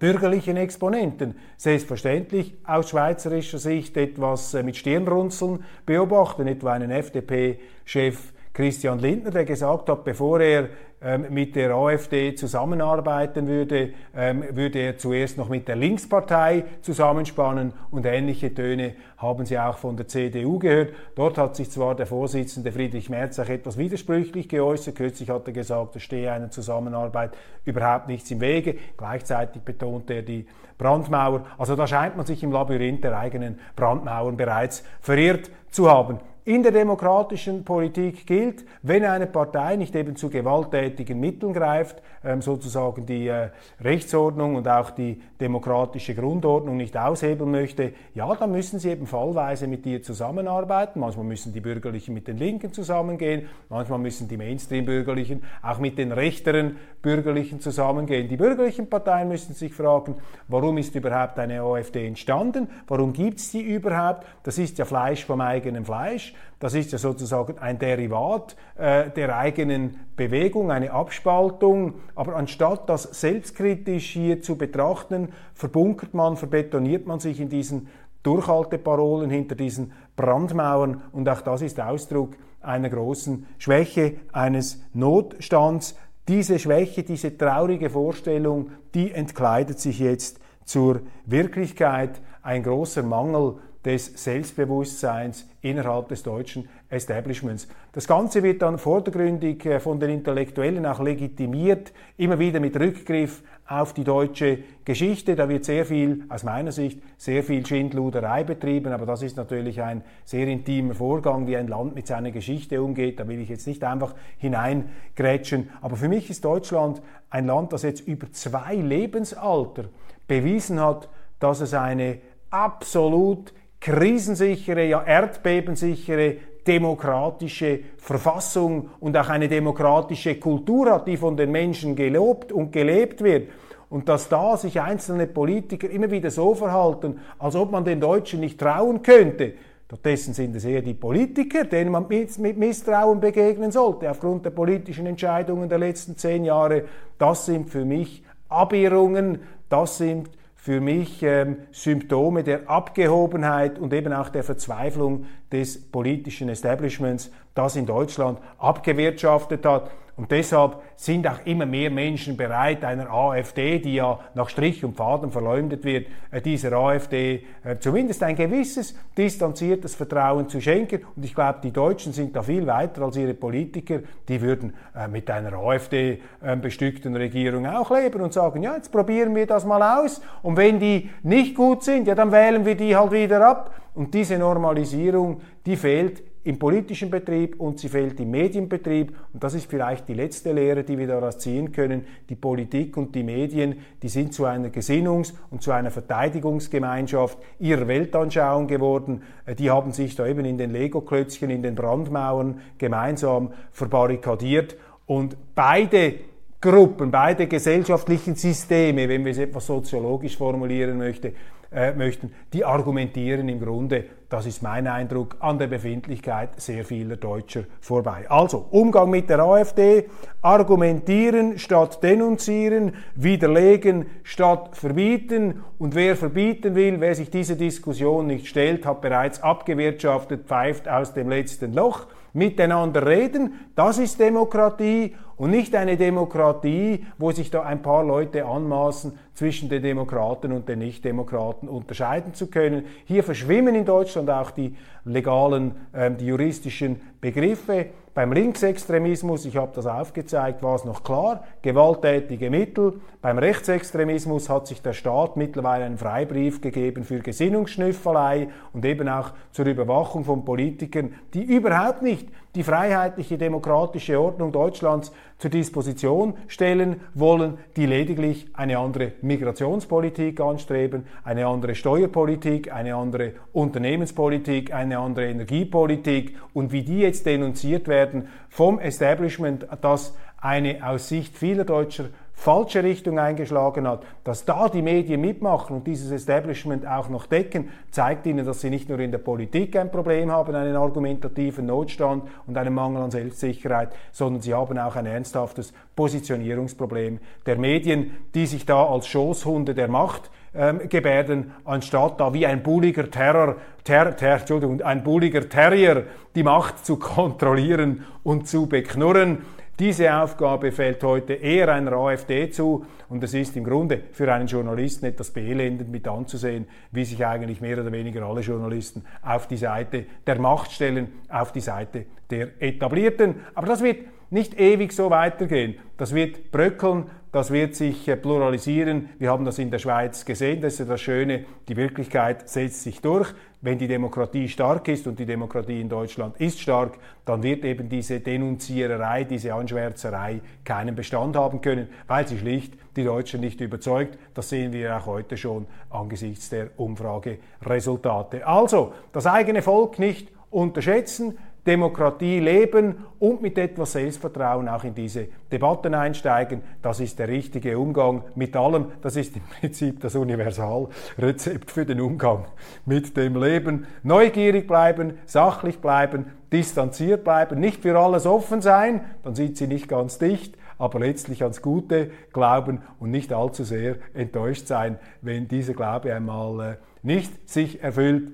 bürgerlichen 0.00 0.56
Exponenten. 0.56 1.36
Selbstverständlich 1.56 2.54
aus 2.64 2.90
schweizerischer 2.90 3.58
Sicht 3.58 3.96
etwas 3.96 4.54
äh, 4.54 4.64
mit 4.64 4.76
Stirnrunzeln 4.76 5.62
beobachten, 5.86 6.48
etwa 6.48 6.72
einen 6.72 6.90
FDP-Chef 6.90 8.32
Christian 8.60 8.98
Lindner, 8.98 9.30
der 9.30 9.46
gesagt 9.46 9.88
hat, 9.88 10.04
bevor 10.04 10.38
er 10.38 10.68
ähm, 11.00 11.24
mit 11.30 11.56
der 11.56 11.70
AfD 11.70 12.34
zusammenarbeiten 12.34 13.46
würde, 13.46 13.94
ähm, 14.14 14.44
würde 14.50 14.80
er 14.80 14.98
zuerst 14.98 15.38
noch 15.38 15.48
mit 15.48 15.66
der 15.66 15.76
Linkspartei 15.76 16.64
zusammenspannen 16.82 17.72
und 17.90 18.04
ähnliche 18.04 18.52
Töne 18.52 18.96
haben 19.16 19.46
Sie 19.46 19.58
auch 19.58 19.78
von 19.78 19.96
der 19.96 20.08
CDU 20.08 20.58
gehört. 20.58 20.92
Dort 21.14 21.38
hat 21.38 21.56
sich 21.56 21.70
zwar 21.70 21.94
der 21.94 22.04
Vorsitzende 22.04 22.70
Friedrich 22.70 23.08
Merz 23.08 23.38
auch 23.38 23.48
etwas 23.48 23.78
widersprüchlich 23.78 24.46
geäußert. 24.46 24.94
Kürzlich 24.94 25.30
hat 25.30 25.46
er 25.46 25.54
gesagt, 25.54 25.96
es 25.96 26.02
stehe 26.02 26.30
einer 26.30 26.50
Zusammenarbeit 26.50 27.30
überhaupt 27.64 28.08
nichts 28.08 28.30
im 28.30 28.42
Wege. 28.42 28.76
Gleichzeitig 28.98 29.62
betont 29.62 30.10
er 30.10 30.20
die 30.20 30.46
Brandmauer. 30.76 31.46
Also 31.56 31.76
da 31.76 31.86
scheint 31.86 32.18
man 32.18 32.26
sich 32.26 32.42
im 32.42 32.52
Labyrinth 32.52 33.04
der 33.04 33.18
eigenen 33.18 33.58
Brandmauern 33.74 34.36
bereits 34.36 34.84
verirrt 35.00 35.50
zu 35.70 35.90
haben. 35.90 36.18
In 36.50 36.64
der 36.64 36.72
demokratischen 36.72 37.62
Politik 37.62 38.26
gilt, 38.26 38.64
wenn 38.82 39.04
eine 39.04 39.28
Partei 39.28 39.76
nicht 39.76 39.94
eben 39.94 40.16
zu 40.16 40.28
gewalttätigen 40.28 41.20
Mitteln 41.20 41.52
greift, 41.52 42.02
ähm, 42.24 42.42
sozusagen 42.42 43.06
die 43.06 43.28
äh, 43.28 43.50
Rechtsordnung 43.80 44.56
und 44.56 44.66
auch 44.66 44.90
die 44.90 45.22
demokratische 45.40 46.12
Grundordnung 46.12 46.76
nicht 46.76 46.96
aushebeln 46.96 47.52
möchte, 47.52 47.92
ja, 48.16 48.34
dann 48.34 48.50
müssen 48.50 48.80
sie 48.80 48.90
eben 48.90 49.06
fallweise 49.06 49.68
mit 49.68 49.86
ihr 49.86 50.02
zusammenarbeiten. 50.02 50.98
Manchmal 50.98 51.24
müssen 51.24 51.52
die 51.52 51.60
Bürgerlichen 51.60 52.14
mit 52.14 52.26
den 52.26 52.36
Linken 52.36 52.72
zusammengehen, 52.72 53.46
manchmal 53.68 54.00
müssen 54.00 54.26
die 54.26 54.36
Mainstream-Bürgerlichen 54.36 55.44
auch 55.62 55.78
mit 55.78 55.98
den 55.98 56.10
rechteren 56.10 56.78
Bürgerlichen 57.00 57.60
zusammengehen. 57.60 58.26
Die 58.26 58.36
bürgerlichen 58.36 58.90
Parteien 58.90 59.28
müssen 59.28 59.54
sich 59.54 59.72
fragen, 59.72 60.16
warum 60.48 60.78
ist 60.78 60.96
überhaupt 60.96 61.38
eine 61.38 61.62
AfD 61.62 62.08
entstanden? 62.08 62.66
Warum 62.88 63.12
gibt 63.12 63.38
es 63.38 63.52
die 63.52 63.62
überhaupt? 63.62 64.26
Das 64.42 64.58
ist 64.58 64.78
ja 64.78 64.84
Fleisch 64.84 65.24
vom 65.24 65.40
eigenen 65.40 65.84
Fleisch. 65.84 66.34
Das 66.58 66.74
ist 66.74 66.92
ja 66.92 66.98
sozusagen 66.98 67.58
ein 67.58 67.78
Derivat 67.78 68.54
äh, 68.76 69.10
der 69.10 69.36
eigenen 69.36 69.98
Bewegung, 70.16 70.70
eine 70.70 70.92
Abspaltung. 70.92 71.94
Aber 72.14 72.36
anstatt 72.36 72.88
das 72.88 73.04
selbstkritisch 73.04 74.10
hier 74.10 74.42
zu 74.42 74.56
betrachten, 74.56 75.30
verbunkert 75.54 76.12
man, 76.12 76.36
verbetoniert 76.36 77.06
man 77.06 77.18
sich 77.18 77.40
in 77.40 77.48
diesen 77.48 77.88
Durchhalteparolen, 78.22 79.30
hinter 79.30 79.54
diesen 79.54 79.92
Brandmauern. 80.16 81.02
Und 81.12 81.28
auch 81.28 81.40
das 81.40 81.62
ist 81.62 81.80
Ausdruck 81.80 82.36
einer 82.60 82.90
großen 82.90 83.46
Schwäche, 83.58 84.16
eines 84.32 84.82
Notstands. 84.92 85.96
Diese 86.28 86.58
Schwäche, 86.58 87.02
diese 87.02 87.36
traurige 87.36 87.90
Vorstellung, 87.90 88.70
die 88.94 89.12
entkleidet 89.12 89.80
sich 89.80 89.98
jetzt 89.98 90.38
zur 90.64 91.00
Wirklichkeit. 91.24 92.20
Ein 92.42 92.62
großer 92.62 93.02
Mangel 93.02 93.56
des 93.84 94.12
Selbstbewusstseins 94.22 95.48
innerhalb 95.62 96.08
des 96.08 96.22
deutschen 96.22 96.68
Establishments. 96.90 97.66
Das 97.92 98.06
Ganze 98.06 98.42
wird 98.42 98.60
dann 98.60 98.78
vordergründig 98.78 99.64
äh, 99.64 99.80
von 99.80 99.98
den 99.98 100.10
Intellektuellen 100.10 100.84
auch 100.84 101.00
legitimiert, 101.00 101.92
immer 102.18 102.38
wieder 102.38 102.60
mit 102.60 102.78
Rückgriff 102.78 103.42
auf 103.66 103.94
die 103.94 104.04
deutsche 104.04 104.58
Geschichte. 104.84 105.34
Da 105.34 105.48
wird 105.48 105.64
sehr 105.64 105.86
viel, 105.86 106.24
aus 106.28 106.42
meiner 106.42 106.72
Sicht, 106.72 107.00
sehr 107.16 107.42
viel 107.42 107.64
Schindluderei 107.64 108.44
betrieben, 108.44 108.92
aber 108.92 109.06
das 109.06 109.22
ist 109.22 109.36
natürlich 109.36 109.80
ein 109.80 110.02
sehr 110.24 110.46
intimer 110.46 110.94
Vorgang, 110.94 111.46
wie 111.46 111.56
ein 111.56 111.68
Land 111.68 111.94
mit 111.94 112.06
seiner 112.06 112.32
Geschichte 112.32 112.82
umgeht. 112.82 113.18
Da 113.18 113.28
will 113.28 113.40
ich 113.40 113.48
jetzt 113.48 113.66
nicht 113.66 113.82
einfach 113.84 114.14
hineingrätschen. 114.38 115.70
Aber 115.80 115.96
für 115.96 116.08
mich 116.08 116.28
ist 116.28 116.44
Deutschland 116.44 117.00
ein 117.30 117.46
Land, 117.46 117.72
das 117.72 117.82
jetzt 117.82 118.06
über 118.06 118.30
zwei 118.32 118.74
Lebensalter 118.74 119.84
bewiesen 120.26 120.80
hat, 120.80 121.08
dass 121.38 121.60
es 121.60 121.72
eine 121.72 122.18
absolut 122.50 123.54
krisensichere, 123.80 124.86
ja 124.86 125.02
erdbebensichere 125.02 126.36
demokratische 126.66 127.80
Verfassung 127.96 128.90
und 129.00 129.16
auch 129.16 129.28
eine 129.28 129.48
demokratische 129.48 130.36
Kultur 130.36 130.92
hat, 130.92 131.08
die 131.08 131.16
von 131.16 131.36
den 131.36 131.50
Menschen 131.50 131.96
gelobt 131.96 132.52
und 132.52 132.70
gelebt 132.72 133.22
wird. 133.22 133.50
Und 133.88 134.08
dass 134.08 134.28
da 134.28 134.56
sich 134.56 134.80
einzelne 134.80 135.26
Politiker 135.26 135.90
immer 135.90 136.10
wieder 136.10 136.30
so 136.30 136.54
verhalten, 136.54 137.18
als 137.38 137.56
ob 137.56 137.72
man 137.72 137.84
den 137.84 138.00
Deutschen 138.00 138.40
nicht 138.40 138.60
trauen 138.60 139.02
könnte, 139.02 139.54
Stattdessen 139.90 140.34
sind 140.34 140.54
es 140.54 140.64
eher 140.64 140.82
die 140.82 140.94
Politiker, 140.94 141.64
denen 141.64 141.90
man 141.90 142.06
mit, 142.06 142.38
Misstrauen 142.38 143.18
begegnen 143.18 143.72
sollte, 143.72 144.08
aufgrund 144.08 144.44
der 144.44 144.50
politischen 144.50 145.04
Entscheidungen 145.04 145.68
der 145.68 145.78
letzten 145.78 146.16
zehn 146.16 146.44
Jahre. 146.44 146.84
Das 147.18 147.46
sind 147.46 147.70
für 147.70 147.84
mich 147.84 148.22
Abirrungen, 148.48 149.40
das 149.68 149.98
sind 149.98 150.30
für 150.62 150.82
mich 150.82 151.22
ähm, 151.22 151.56
Symptome 151.72 152.44
der 152.44 152.68
Abgehobenheit 152.68 153.78
und 153.78 153.94
eben 153.94 154.12
auch 154.12 154.28
der 154.28 154.44
Verzweiflung 154.44 155.24
des 155.50 155.90
politischen 155.90 156.50
Establishments, 156.50 157.30
das 157.54 157.76
in 157.76 157.86
Deutschland 157.86 158.38
abgewirtschaftet 158.58 159.64
hat. 159.64 159.90
Und 160.20 160.30
deshalb 160.30 160.82
sind 160.96 161.26
auch 161.26 161.46
immer 161.46 161.64
mehr 161.64 161.90
Menschen 161.90 162.36
bereit, 162.36 162.84
einer 162.84 163.10
AfD, 163.10 163.78
die 163.78 163.94
ja 163.94 164.18
nach 164.34 164.50
Strich 164.50 164.84
und 164.84 164.94
Faden 164.94 165.32
verleumdet 165.32 165.82
wird, 165.82 166.08
äh, 166.30 166.42
dieser 166.42 166.72
AfD 166.72 167.42
äh, 167.64 167.78
zumindest 167.78 168.22
ein 168.22 168.36
gewisses 168.36 168.94
distanziertes 169.16 169.94
Vertrauen 169.94 170.46
zu 170.46 170.60
schenken. 170.60 171.06
Und 171.16 171.24
ich 171.24 171.34
glaube, 171.34 171.60
die 171.62 171.70
Deutschen 171.70 172.12
sind 172.12 172.36
da 172.36 172.42
viel 172.42 172.66
weiter 172.66 173.00
als 173.00 173.16
ihre 173.16 173.32
Politiker. 173.32 174.00
Die 174.28 174.42
würden 174.42 174.74
äh, 174.94 175.08
mit 175.08 175.30
einer 175.30 175.54
AfD 175.54 176.20
bestückten 176.60 177.16
Regierung 177.16 177.66
auch 177.66 177.90
leben 177.90 178.20
und 178.20 178.34
sagen, 178.34 178.62
ja, 178.62 178.76
jetzt 178.76 178.92
probieren 178.92 179.34
wir 179.34 179.46
das 179.46 179.64
mal 179.64 180.00
aus. 180.00 180.20
Und 180.42 180.58
wenn 180.58 180.78
die 180.78 181.08
nicht 181.22 181.54
gut 181.54 181.82
sind, 181.82 182.06
ja, 182.06 182.14
dann 182.14 182.30
wählen 182.30 182.66
wir 182.66 182.74
die 182.74 182.94
halt 182.94 183.12
wieder 183.12 183.46
ab. 183.46 183.74
Und 183.94 184.12
diese 184.12 184.36
Normalisierung, 184.38 185.40
die 185.64 185.76
fehlt 185.76 186.22
im 186.42 186.58
politischen 186.58 187.10
Betrieb 187.10 187.60
und 187.60 187.78
sie 187.78 187.88
fehlt 187.88 188.18
im 188.18 188.30
Medienbetrieb. 188.30 189.14
Und 189.32 189.44
das 189.44 189.54
ist 189.54 189.68
vielleicht 189.68 190.08
die 190.08 190.14
letzte 190.14 190.52
Lehre, 190.52 190.84
die 190.84 190.96
wir 190.96 191.06
daraus 191.06 191.38
ziehen 191.38 191.70
können. 191.72 192.06
Die 192.28 192.34
Politik 192.34 192.96
und 192.96 193.14
die 193.14 193.22
Medien, 193.22 193.76
die 194.02 194.08
sind 194.08 194.32
zu 194.32 194.46
einer 194.46 194.68
Gesinnungs- 194.68 195.34
und 195.50 195.62
zu 195.62 195.70
einer 195.72 195.90
Verteidigungsgemeinschaft 195.90 197.38
ihrer 197.58 197.86
Weltanschauung 197.86 198.68
geworden. 198.68 199.22
Äh, 199.44 199.54
die 199.54 199.70
haben 199.70 199.92
sich 199.92 200.16
da 200.16 200.26
eben 200.26 200.46
in 200.46 200.56
den 200.56 200.70
Lego-Klötzchen, 200.70 201.50
in 201.50 201.62
den 201.62 201.74
Brandmauern 201.74 202.60
gemeinsam 202.78 203.52
verbarrikadiert. 203.72 204.76
Und 205.04 205.36
beide 205.54 206.14
Gruppen, 206.60 207.10
beide 207.10 207.46
gesellschaftlichen 207.46 208.34
Systeme, 208.34 209.08
wenn 209.08 209.24
wir 209.24 209.32
es 209.32 209.38
etwas 209.38 209.66
soziologisch 209.66 210.36
formulieren 210.36 210.98
möchte, 210.98 211.32
äh, 211.72 211.92
möchten, 211.92 212.32
die 212.52 212.64
argumentieren 212.64 213.48
im 213.48 213.60
Grunde, 213.60 214.04
das 214.28 214.46
ist 214.46 214.62
mein 214.62 214.86
Eindruck, 214.86 215.36
an 215.40 215.58
der 215.58 215.68
Befindlichkeit 215.68 216.60
sehr 216.60 216.84
vieler 216.84 217.16
Deutscher 217.16 217.64
vorbei. 217.80 218.26
Also 218.28 218.66
Umgang 218.70 219.10
mit 219.10 219.30
der 219.30 219.40
AfD, 219.40 220.08
argumentieren 220.42 221.58
statt 221.58 222.02
denunzieren, 222.02 222.94
widerlegen 223.14 224.06
statt 224.24 224.76
verbieten 224.76 225.64
und 225.78 225.94
wer 225.94 226.16
verbieten 226.16 226.74
will, 226.74 227.00
wer 227.00 227.14
sich 227.14 227.30
diese 227.30 227.56
Diskussion 227.56 228.26
nicht 228.26 228.46
stellt, 228.46 228.84
hat 228.86 229.00
bereits 229.00 229.42
abgewirtschaftet, 229.42 230.46
pfeift 230.46 230.88
aus 230.88 231.14
dem 231.14 231.28
letzten 231.28 231.72
Loch 231.72 232.06
miteinander 232.32 233.06
reden, 233.06 233.54
das 233.74 233.98
ist 233.98 234.20
Demokratie 234.20 235.14
und 235.36 235.50
nicht 235.50 235.74
eine 235.74 235.96
Demokratie, 235.96 237.06
wo 237.16 237.30
sich 237.30 237.50
da 237.50 237.62
ein 237.62 237.80
paar 237.80 238.04
Leute 238.04 238.44
anmaßen, 238.44 239.18
zwischen 239.32 239.70
den 239.70 239.82
Demokraten 239.82 240.52
und 240.52 240.68
den 240.68 240.80
Nichtdemokraten 240.80 241.66
unterscheiden 241.66 242.34
zu 242.34 242.48
können. 242.48 242.84
Hier 243.06 243.24
verschwimmen 243.24 243.74
in 243.74 243.86
Deutschland 243.86 244.28
auch 244.28 244.50
die 244.50 244.76
legalen, 245.06 245.76
äh, 245.92 246.10
die 246.10 246.26
juristischen 246.26 247.00
Begriffe. 247.22 247.86
Beim 248.12 248.34
Linksextremismus, 248.34 249.46
ich 249.46 249.56
habe 249.56 249.72
das 249.74 249.86
aufgezeigt, 249.86 250.62
war 250.62 250.74
es 250.74 250.84
noch 250.84 251.02
klar, 251.02 251.44
gewalttätige 251.62 252.50
Mittel. 252.50 253.00
Beim 253.22 253.36
Rechtsextremismus 253.36 254.48
hat 254.48 254.66
sich 254.66 254.80
der 254.80 254.94
Staat 254.94 255.36
mittlerweile 255.36 255.84
einen 255.84 255.98
Freibrief 255.98 256.62
gegeben 256.62 257.04
für 257.04 257.18
Gesinnungsschnüffelei 257.18 258.48
und 258.72 258.82
eben 258.86 259.10
auch 259.10 259.32
zur 259.52 259.66
Überwachung 259.66 260.24
von 260.24 260.46
Politikern, 260.46 261.12
die 261.34 261.42
überhaupt 261.42 262.00
nicht 262.00 262.30
die 262.54 262.62
freiheitliche 262.62 263.36
demokratische 263.36 264.18
Ordnung 264.18 264.52
Deutschlands 264.52 265.12
zur 265.36 265.50
Disposition 265.50 266.32
stellen 266.48 267.02
wollen, 267.12 267.58
die 267.76 267.84
lediglich 267.84 268.48
eine 268.54 268.78
andere 268.78 269.12
Migrationspolitik 269.20 270.40
anstreben, 270.40 271.04
eine 271.22 271.46
andere 271.46 271.74
Steuerpolitik, 271.74 272.72
eine 272.72 272.94
andere 272.94 273.34
Unternehmenspolitik, 273.52 274.72
eine 274.72 274.98
andere 274.98 275.28
Energiepolitik. 275.28 276.38
Und 276.54 276.72
wie 276.72 276.84
die 276.84 277.00
jetzt 277.00 277.26
denunziert 277.26 277.86
werden 277.86 278.28
vom 278.48 278.80
Establishment, 278.80 279.66
das 279.82 280.16
eine 280.40 280.86
aus 280.88 281.08
Sicht 281.08 281.36
vieler 281.36 281.64
Deutscher 281.64 282.06
falsche 282.40 282.82
Richtung 282.82 283.18
eingeschlagen 283.18 283.86
hat, 283.86 284.02
dass 284.24 284.46
da 284.46 284.70
die 284.70 284.80
Medien 284.80 285.20
mitmachen 285.20 285.76
und 285.76 285.86
dieses 285.86 286.10
Establishment 286.10 286.86
auch 286.86 287.10
noch 287.10 287.26
decken, 287.26 287.68
zeigt 287.90 288.24
ihnen, 288.24 288.46
dass 288.46 288.62
sie 288.62 288.70
nicht 288.70 288.88
nur 288.88 288.98
in 288.98 289.10
der 289.10 289.18
Politik 289.18 289.76
ein 289.76 289.90
Problem 289.90 290.32
haben, 290.32 290.54
einen 290.54 290.74
argumentativen 290.74 291.66
Notstand 291.66 292.24
und 292.46 292.56
einen 292.56 292.72
Mangel 292.72 293.02
an 293.02 293.10
Selbstsicherheit, 293.10 293.90
sondern 294.10 294.40
sie 294.40 294.54
haben 294.54 294.78
auch 294.78 294.96
ein 294.96 295.04
ernsthaftes 295.04 295.74
Positionierungsproblem 295.94 297.18
der 297.44 297.58
Medien, 297.58 298.16
die 298.34 298.46
sich 298.46 298.64
da 298.64 298.86
als 298.86 299.06
Schoßhunde 299.06 299.74
der 299.74 299.88
Macht 299.88 300.30
ähm, 300.54 300.88
gebärden, 300.88 301.52
anstatt 301.66 302.18
da 302.20 302.32
wie 302.32 302.46
ein 302.46 302.62
bulliger 302.62 303.10
Terror, 303.10 303.56
ter, 303.84 304.16
ter, 304.16 304.38
Entschuldigung, 304.38 304.80
ein 304.80 305.04
bulliger 305.04 305.46
Terrier 305.46 306.04
die 306.34 306.42
Macht 306.42 306.86
zu 306.86 306.96
kontrollieren 306.96 308.06
und 308.22 308.48
zu 308.48 308.66
beknurren. 308.66 309.44
Diese 309.80 310.14
Aufgabe 310.14 310.72
fällt 310.72 311.02
heute 311.04 311.32
eher 311.32 311.72
einer 311.72 311.92
AfD 311.92 312.50
zu 312.50 312.84
und 313.08 313.24
es 313.24 313.32
ist 313.32 313.56
im 313.56 313.64
Grunde 313.64 314.02
für 314.12 314.30
einen 314.30 314.46
Journalisten 314.46 315.06
etwas 315.06 315.30
beelendend 315.30 315.90
mit 315.90 316.06
anzusehen, 316.06 316.66
wie 316.92 317.06
sich 317.06 317.24
eigentlich 317.24 317.62
mehr 317.62 317.80
oder 317.80 317.90
weniger 317.90 318.22
alle 318.26 318.42
Journalisten 318.42 319.06
auf 319.22 319.48
die 319.48 319.56
Seite 319.56 320.04
der 320.26 320.38
Macht 320.38 320.72
stellen, 320.72 321.08
auf 321.30 321.52
die 321.52 321.62
Seite 321.62 322.04
der 322.28 322.62
Etablierten. 322.62 323.36
Aber 323.54 323.68
das 323.68 323.82
wird 323.82 324.00
nicht 324.28 324.60
ewig 324.60 324.92
so 324.92 325.08
weitergehen. 325.08 325.76
Das 325.96 326.14
wird 326.14 326.52
bröckeln, 326.52 327.06
das 327.32 327.50
wird 327.50 327.74
sich 327.74 328.08
äh, 328.08 328.16
pluralisieren. 328.16 329.10
Wir 329.18 329.30
haben 329.30 329.44
das 329.44 329.58
in 329.58 329.70
der 329.70 329.78
Schweiz 329.78 330.24
gesehen, 330.24 330.60
das 330.60 330.74
ist 330.74 330.78
ja 330.80 330.84
das 330.86 331.00
Schöne, 331.00 331.44
die 331.68 331.76
Wirklichkeit 331.76 332.48
setzt 332.48 332.82
sich 332.82 333.00
durch. 333.00 333.32
Wenn 333.62 333.78
die 333.78 333.88
Demokratie 333.88 334.48
stark 334.48 334.88
ist 334.88 335.06
und 335.06 335.18
die 335.18 335.26
Demokratie 335.26 335.80
in 335.80 335.88
Deutschland 335.88 336.40
ist 336.40 336.60
stark, 336.60 336.98
dann 337.26 337.42
wird 337.42 337.64
eben 337.64 337.88
diese 337.88 338.20
Denunziererei, 338.20 339.24
diese 339.24 339.52
Anschwärzerei 339.52 340.40
keinen 340.64 340.94
Bestand 340.94 341.36
haben 341.36 341.60
können, 341.60 341.88
weil 342.06 342.26
sie 342.26 342.38
schlicht 342.38 342.74
die 342.96 343.04
Deutschen 343.04 343.40
nicht 343.40 343.60
überzeugt. 343.60 344.18
Das 344.34 344.48
sehen 344.48 344.72
wir 344.72 344.96
auch 344.96 345.06
heute 345.06 345.36
schon 345.36 345.66
angesichts 345.90 346.48
der 346.48 346.70
Umfrageresultate. 346.76 348.46
Also, 348.46 348.94
das 349.12 349.26
eigene 349.26 349.60
Volk 349.62 349.98
nicht 349.98 350.28
unterschätzen, 350.50 351.38
Demokratie 351.66 352.40
leben 352.40 352.94
und 353.18 353.42
mit 353.42 353.58
etwas 353.58 353.92
Selbstvertrauen 353.92 354.68
auch 354.68 354.84
in 354.84 354.94
diese 354.94 355.28
Debatten 355.52 355.94
einsteigen. 355.94 356.62
Das 356.80 357.00
ist 357.00 357.18
der 357.18 357.28
richtige 357.28 357.78
Umgang 357.78 358.24
mit 358.34 358.56
allem. 358.56 358.86
Das 359.02 359.16
ist 359.16 359.36
im 359.36 359.42
Prinzip 359.42 360.00
das 360.00 360.14
Universalrezept 360.14 361.70
für 361.70 361.84
den 361.84 362.00
Umgang 362.00 362.46
mit 362.86 363.16
dem 363.16 363.36
Leben. 363.36 363.86
Neugierig 364.02 364.66
bleiben, 364.66 365.14
sachlich 365.26 365.80
bleiben, 365.80 366.26
distanziert 366.52 367.24
bleiben, 367.24 367.60
nicht 367.60 367.82
für 367.82 367.98
alles 367.98 368.26
offen 368.26 368.60
sein, 368.62 369.02
dann 369.22 369.34
sind 369.34 369.56
sie 369.56 369.66
nicht 369.66 369.86
ganz 369.86 370.18
dicht, 370.18 370.56
aber 370.78 370.98
letztlich 370.98 371.42
ans 371.42 371.62
Gute 371.62 372.10
glauben 372.32 372.80
und 372.98 373.10
nicht 373.10 373.32
allzu 373.32 373.64
sehr 373.64 373.96
enttäuscht 374.14 374.66
sein, 374.66 374.98
wenn 375.20 375.46
dieser 375.46 375.74
Glaube 375.74 376.14
einmal 376.14 376.72
äh, 376.72 376.76
nicht 377.02 377.48
sich 377.48 377.82
erfüllt 377.82 378.32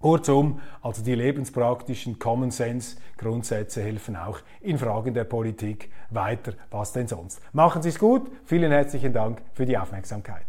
Kurzum, 0.00 0.60
also 0.80 1.02
die 1.02 1.14
lebenspraktischen 1.14 2.18
Common 2.18 2.50
Sense 2.50 2.96
Grundsätze 3.16 3.82
helfen 3.82 4.16
auch 4.16 4.40
in 4.60 4.78
Fragen 4.78 5.12
der 5.12 5.24
Politik 5.24 5.90
weiter. 6.10 6.52
Was 6.70 6.92
denn 6.92 7.08
sonst? 7.08 7.40
Machen 7.52 7.82
Sie 7.82 7.88
es 7.88 7.98
gut. 7.98 8.30
Vielen 8.44 8.70
herzlichen 8.70 9.12
Dank 9.12 9.42
für 9.54 9.66
die 9.66 9.76
Aufmerksamkeit. 9.76 10.47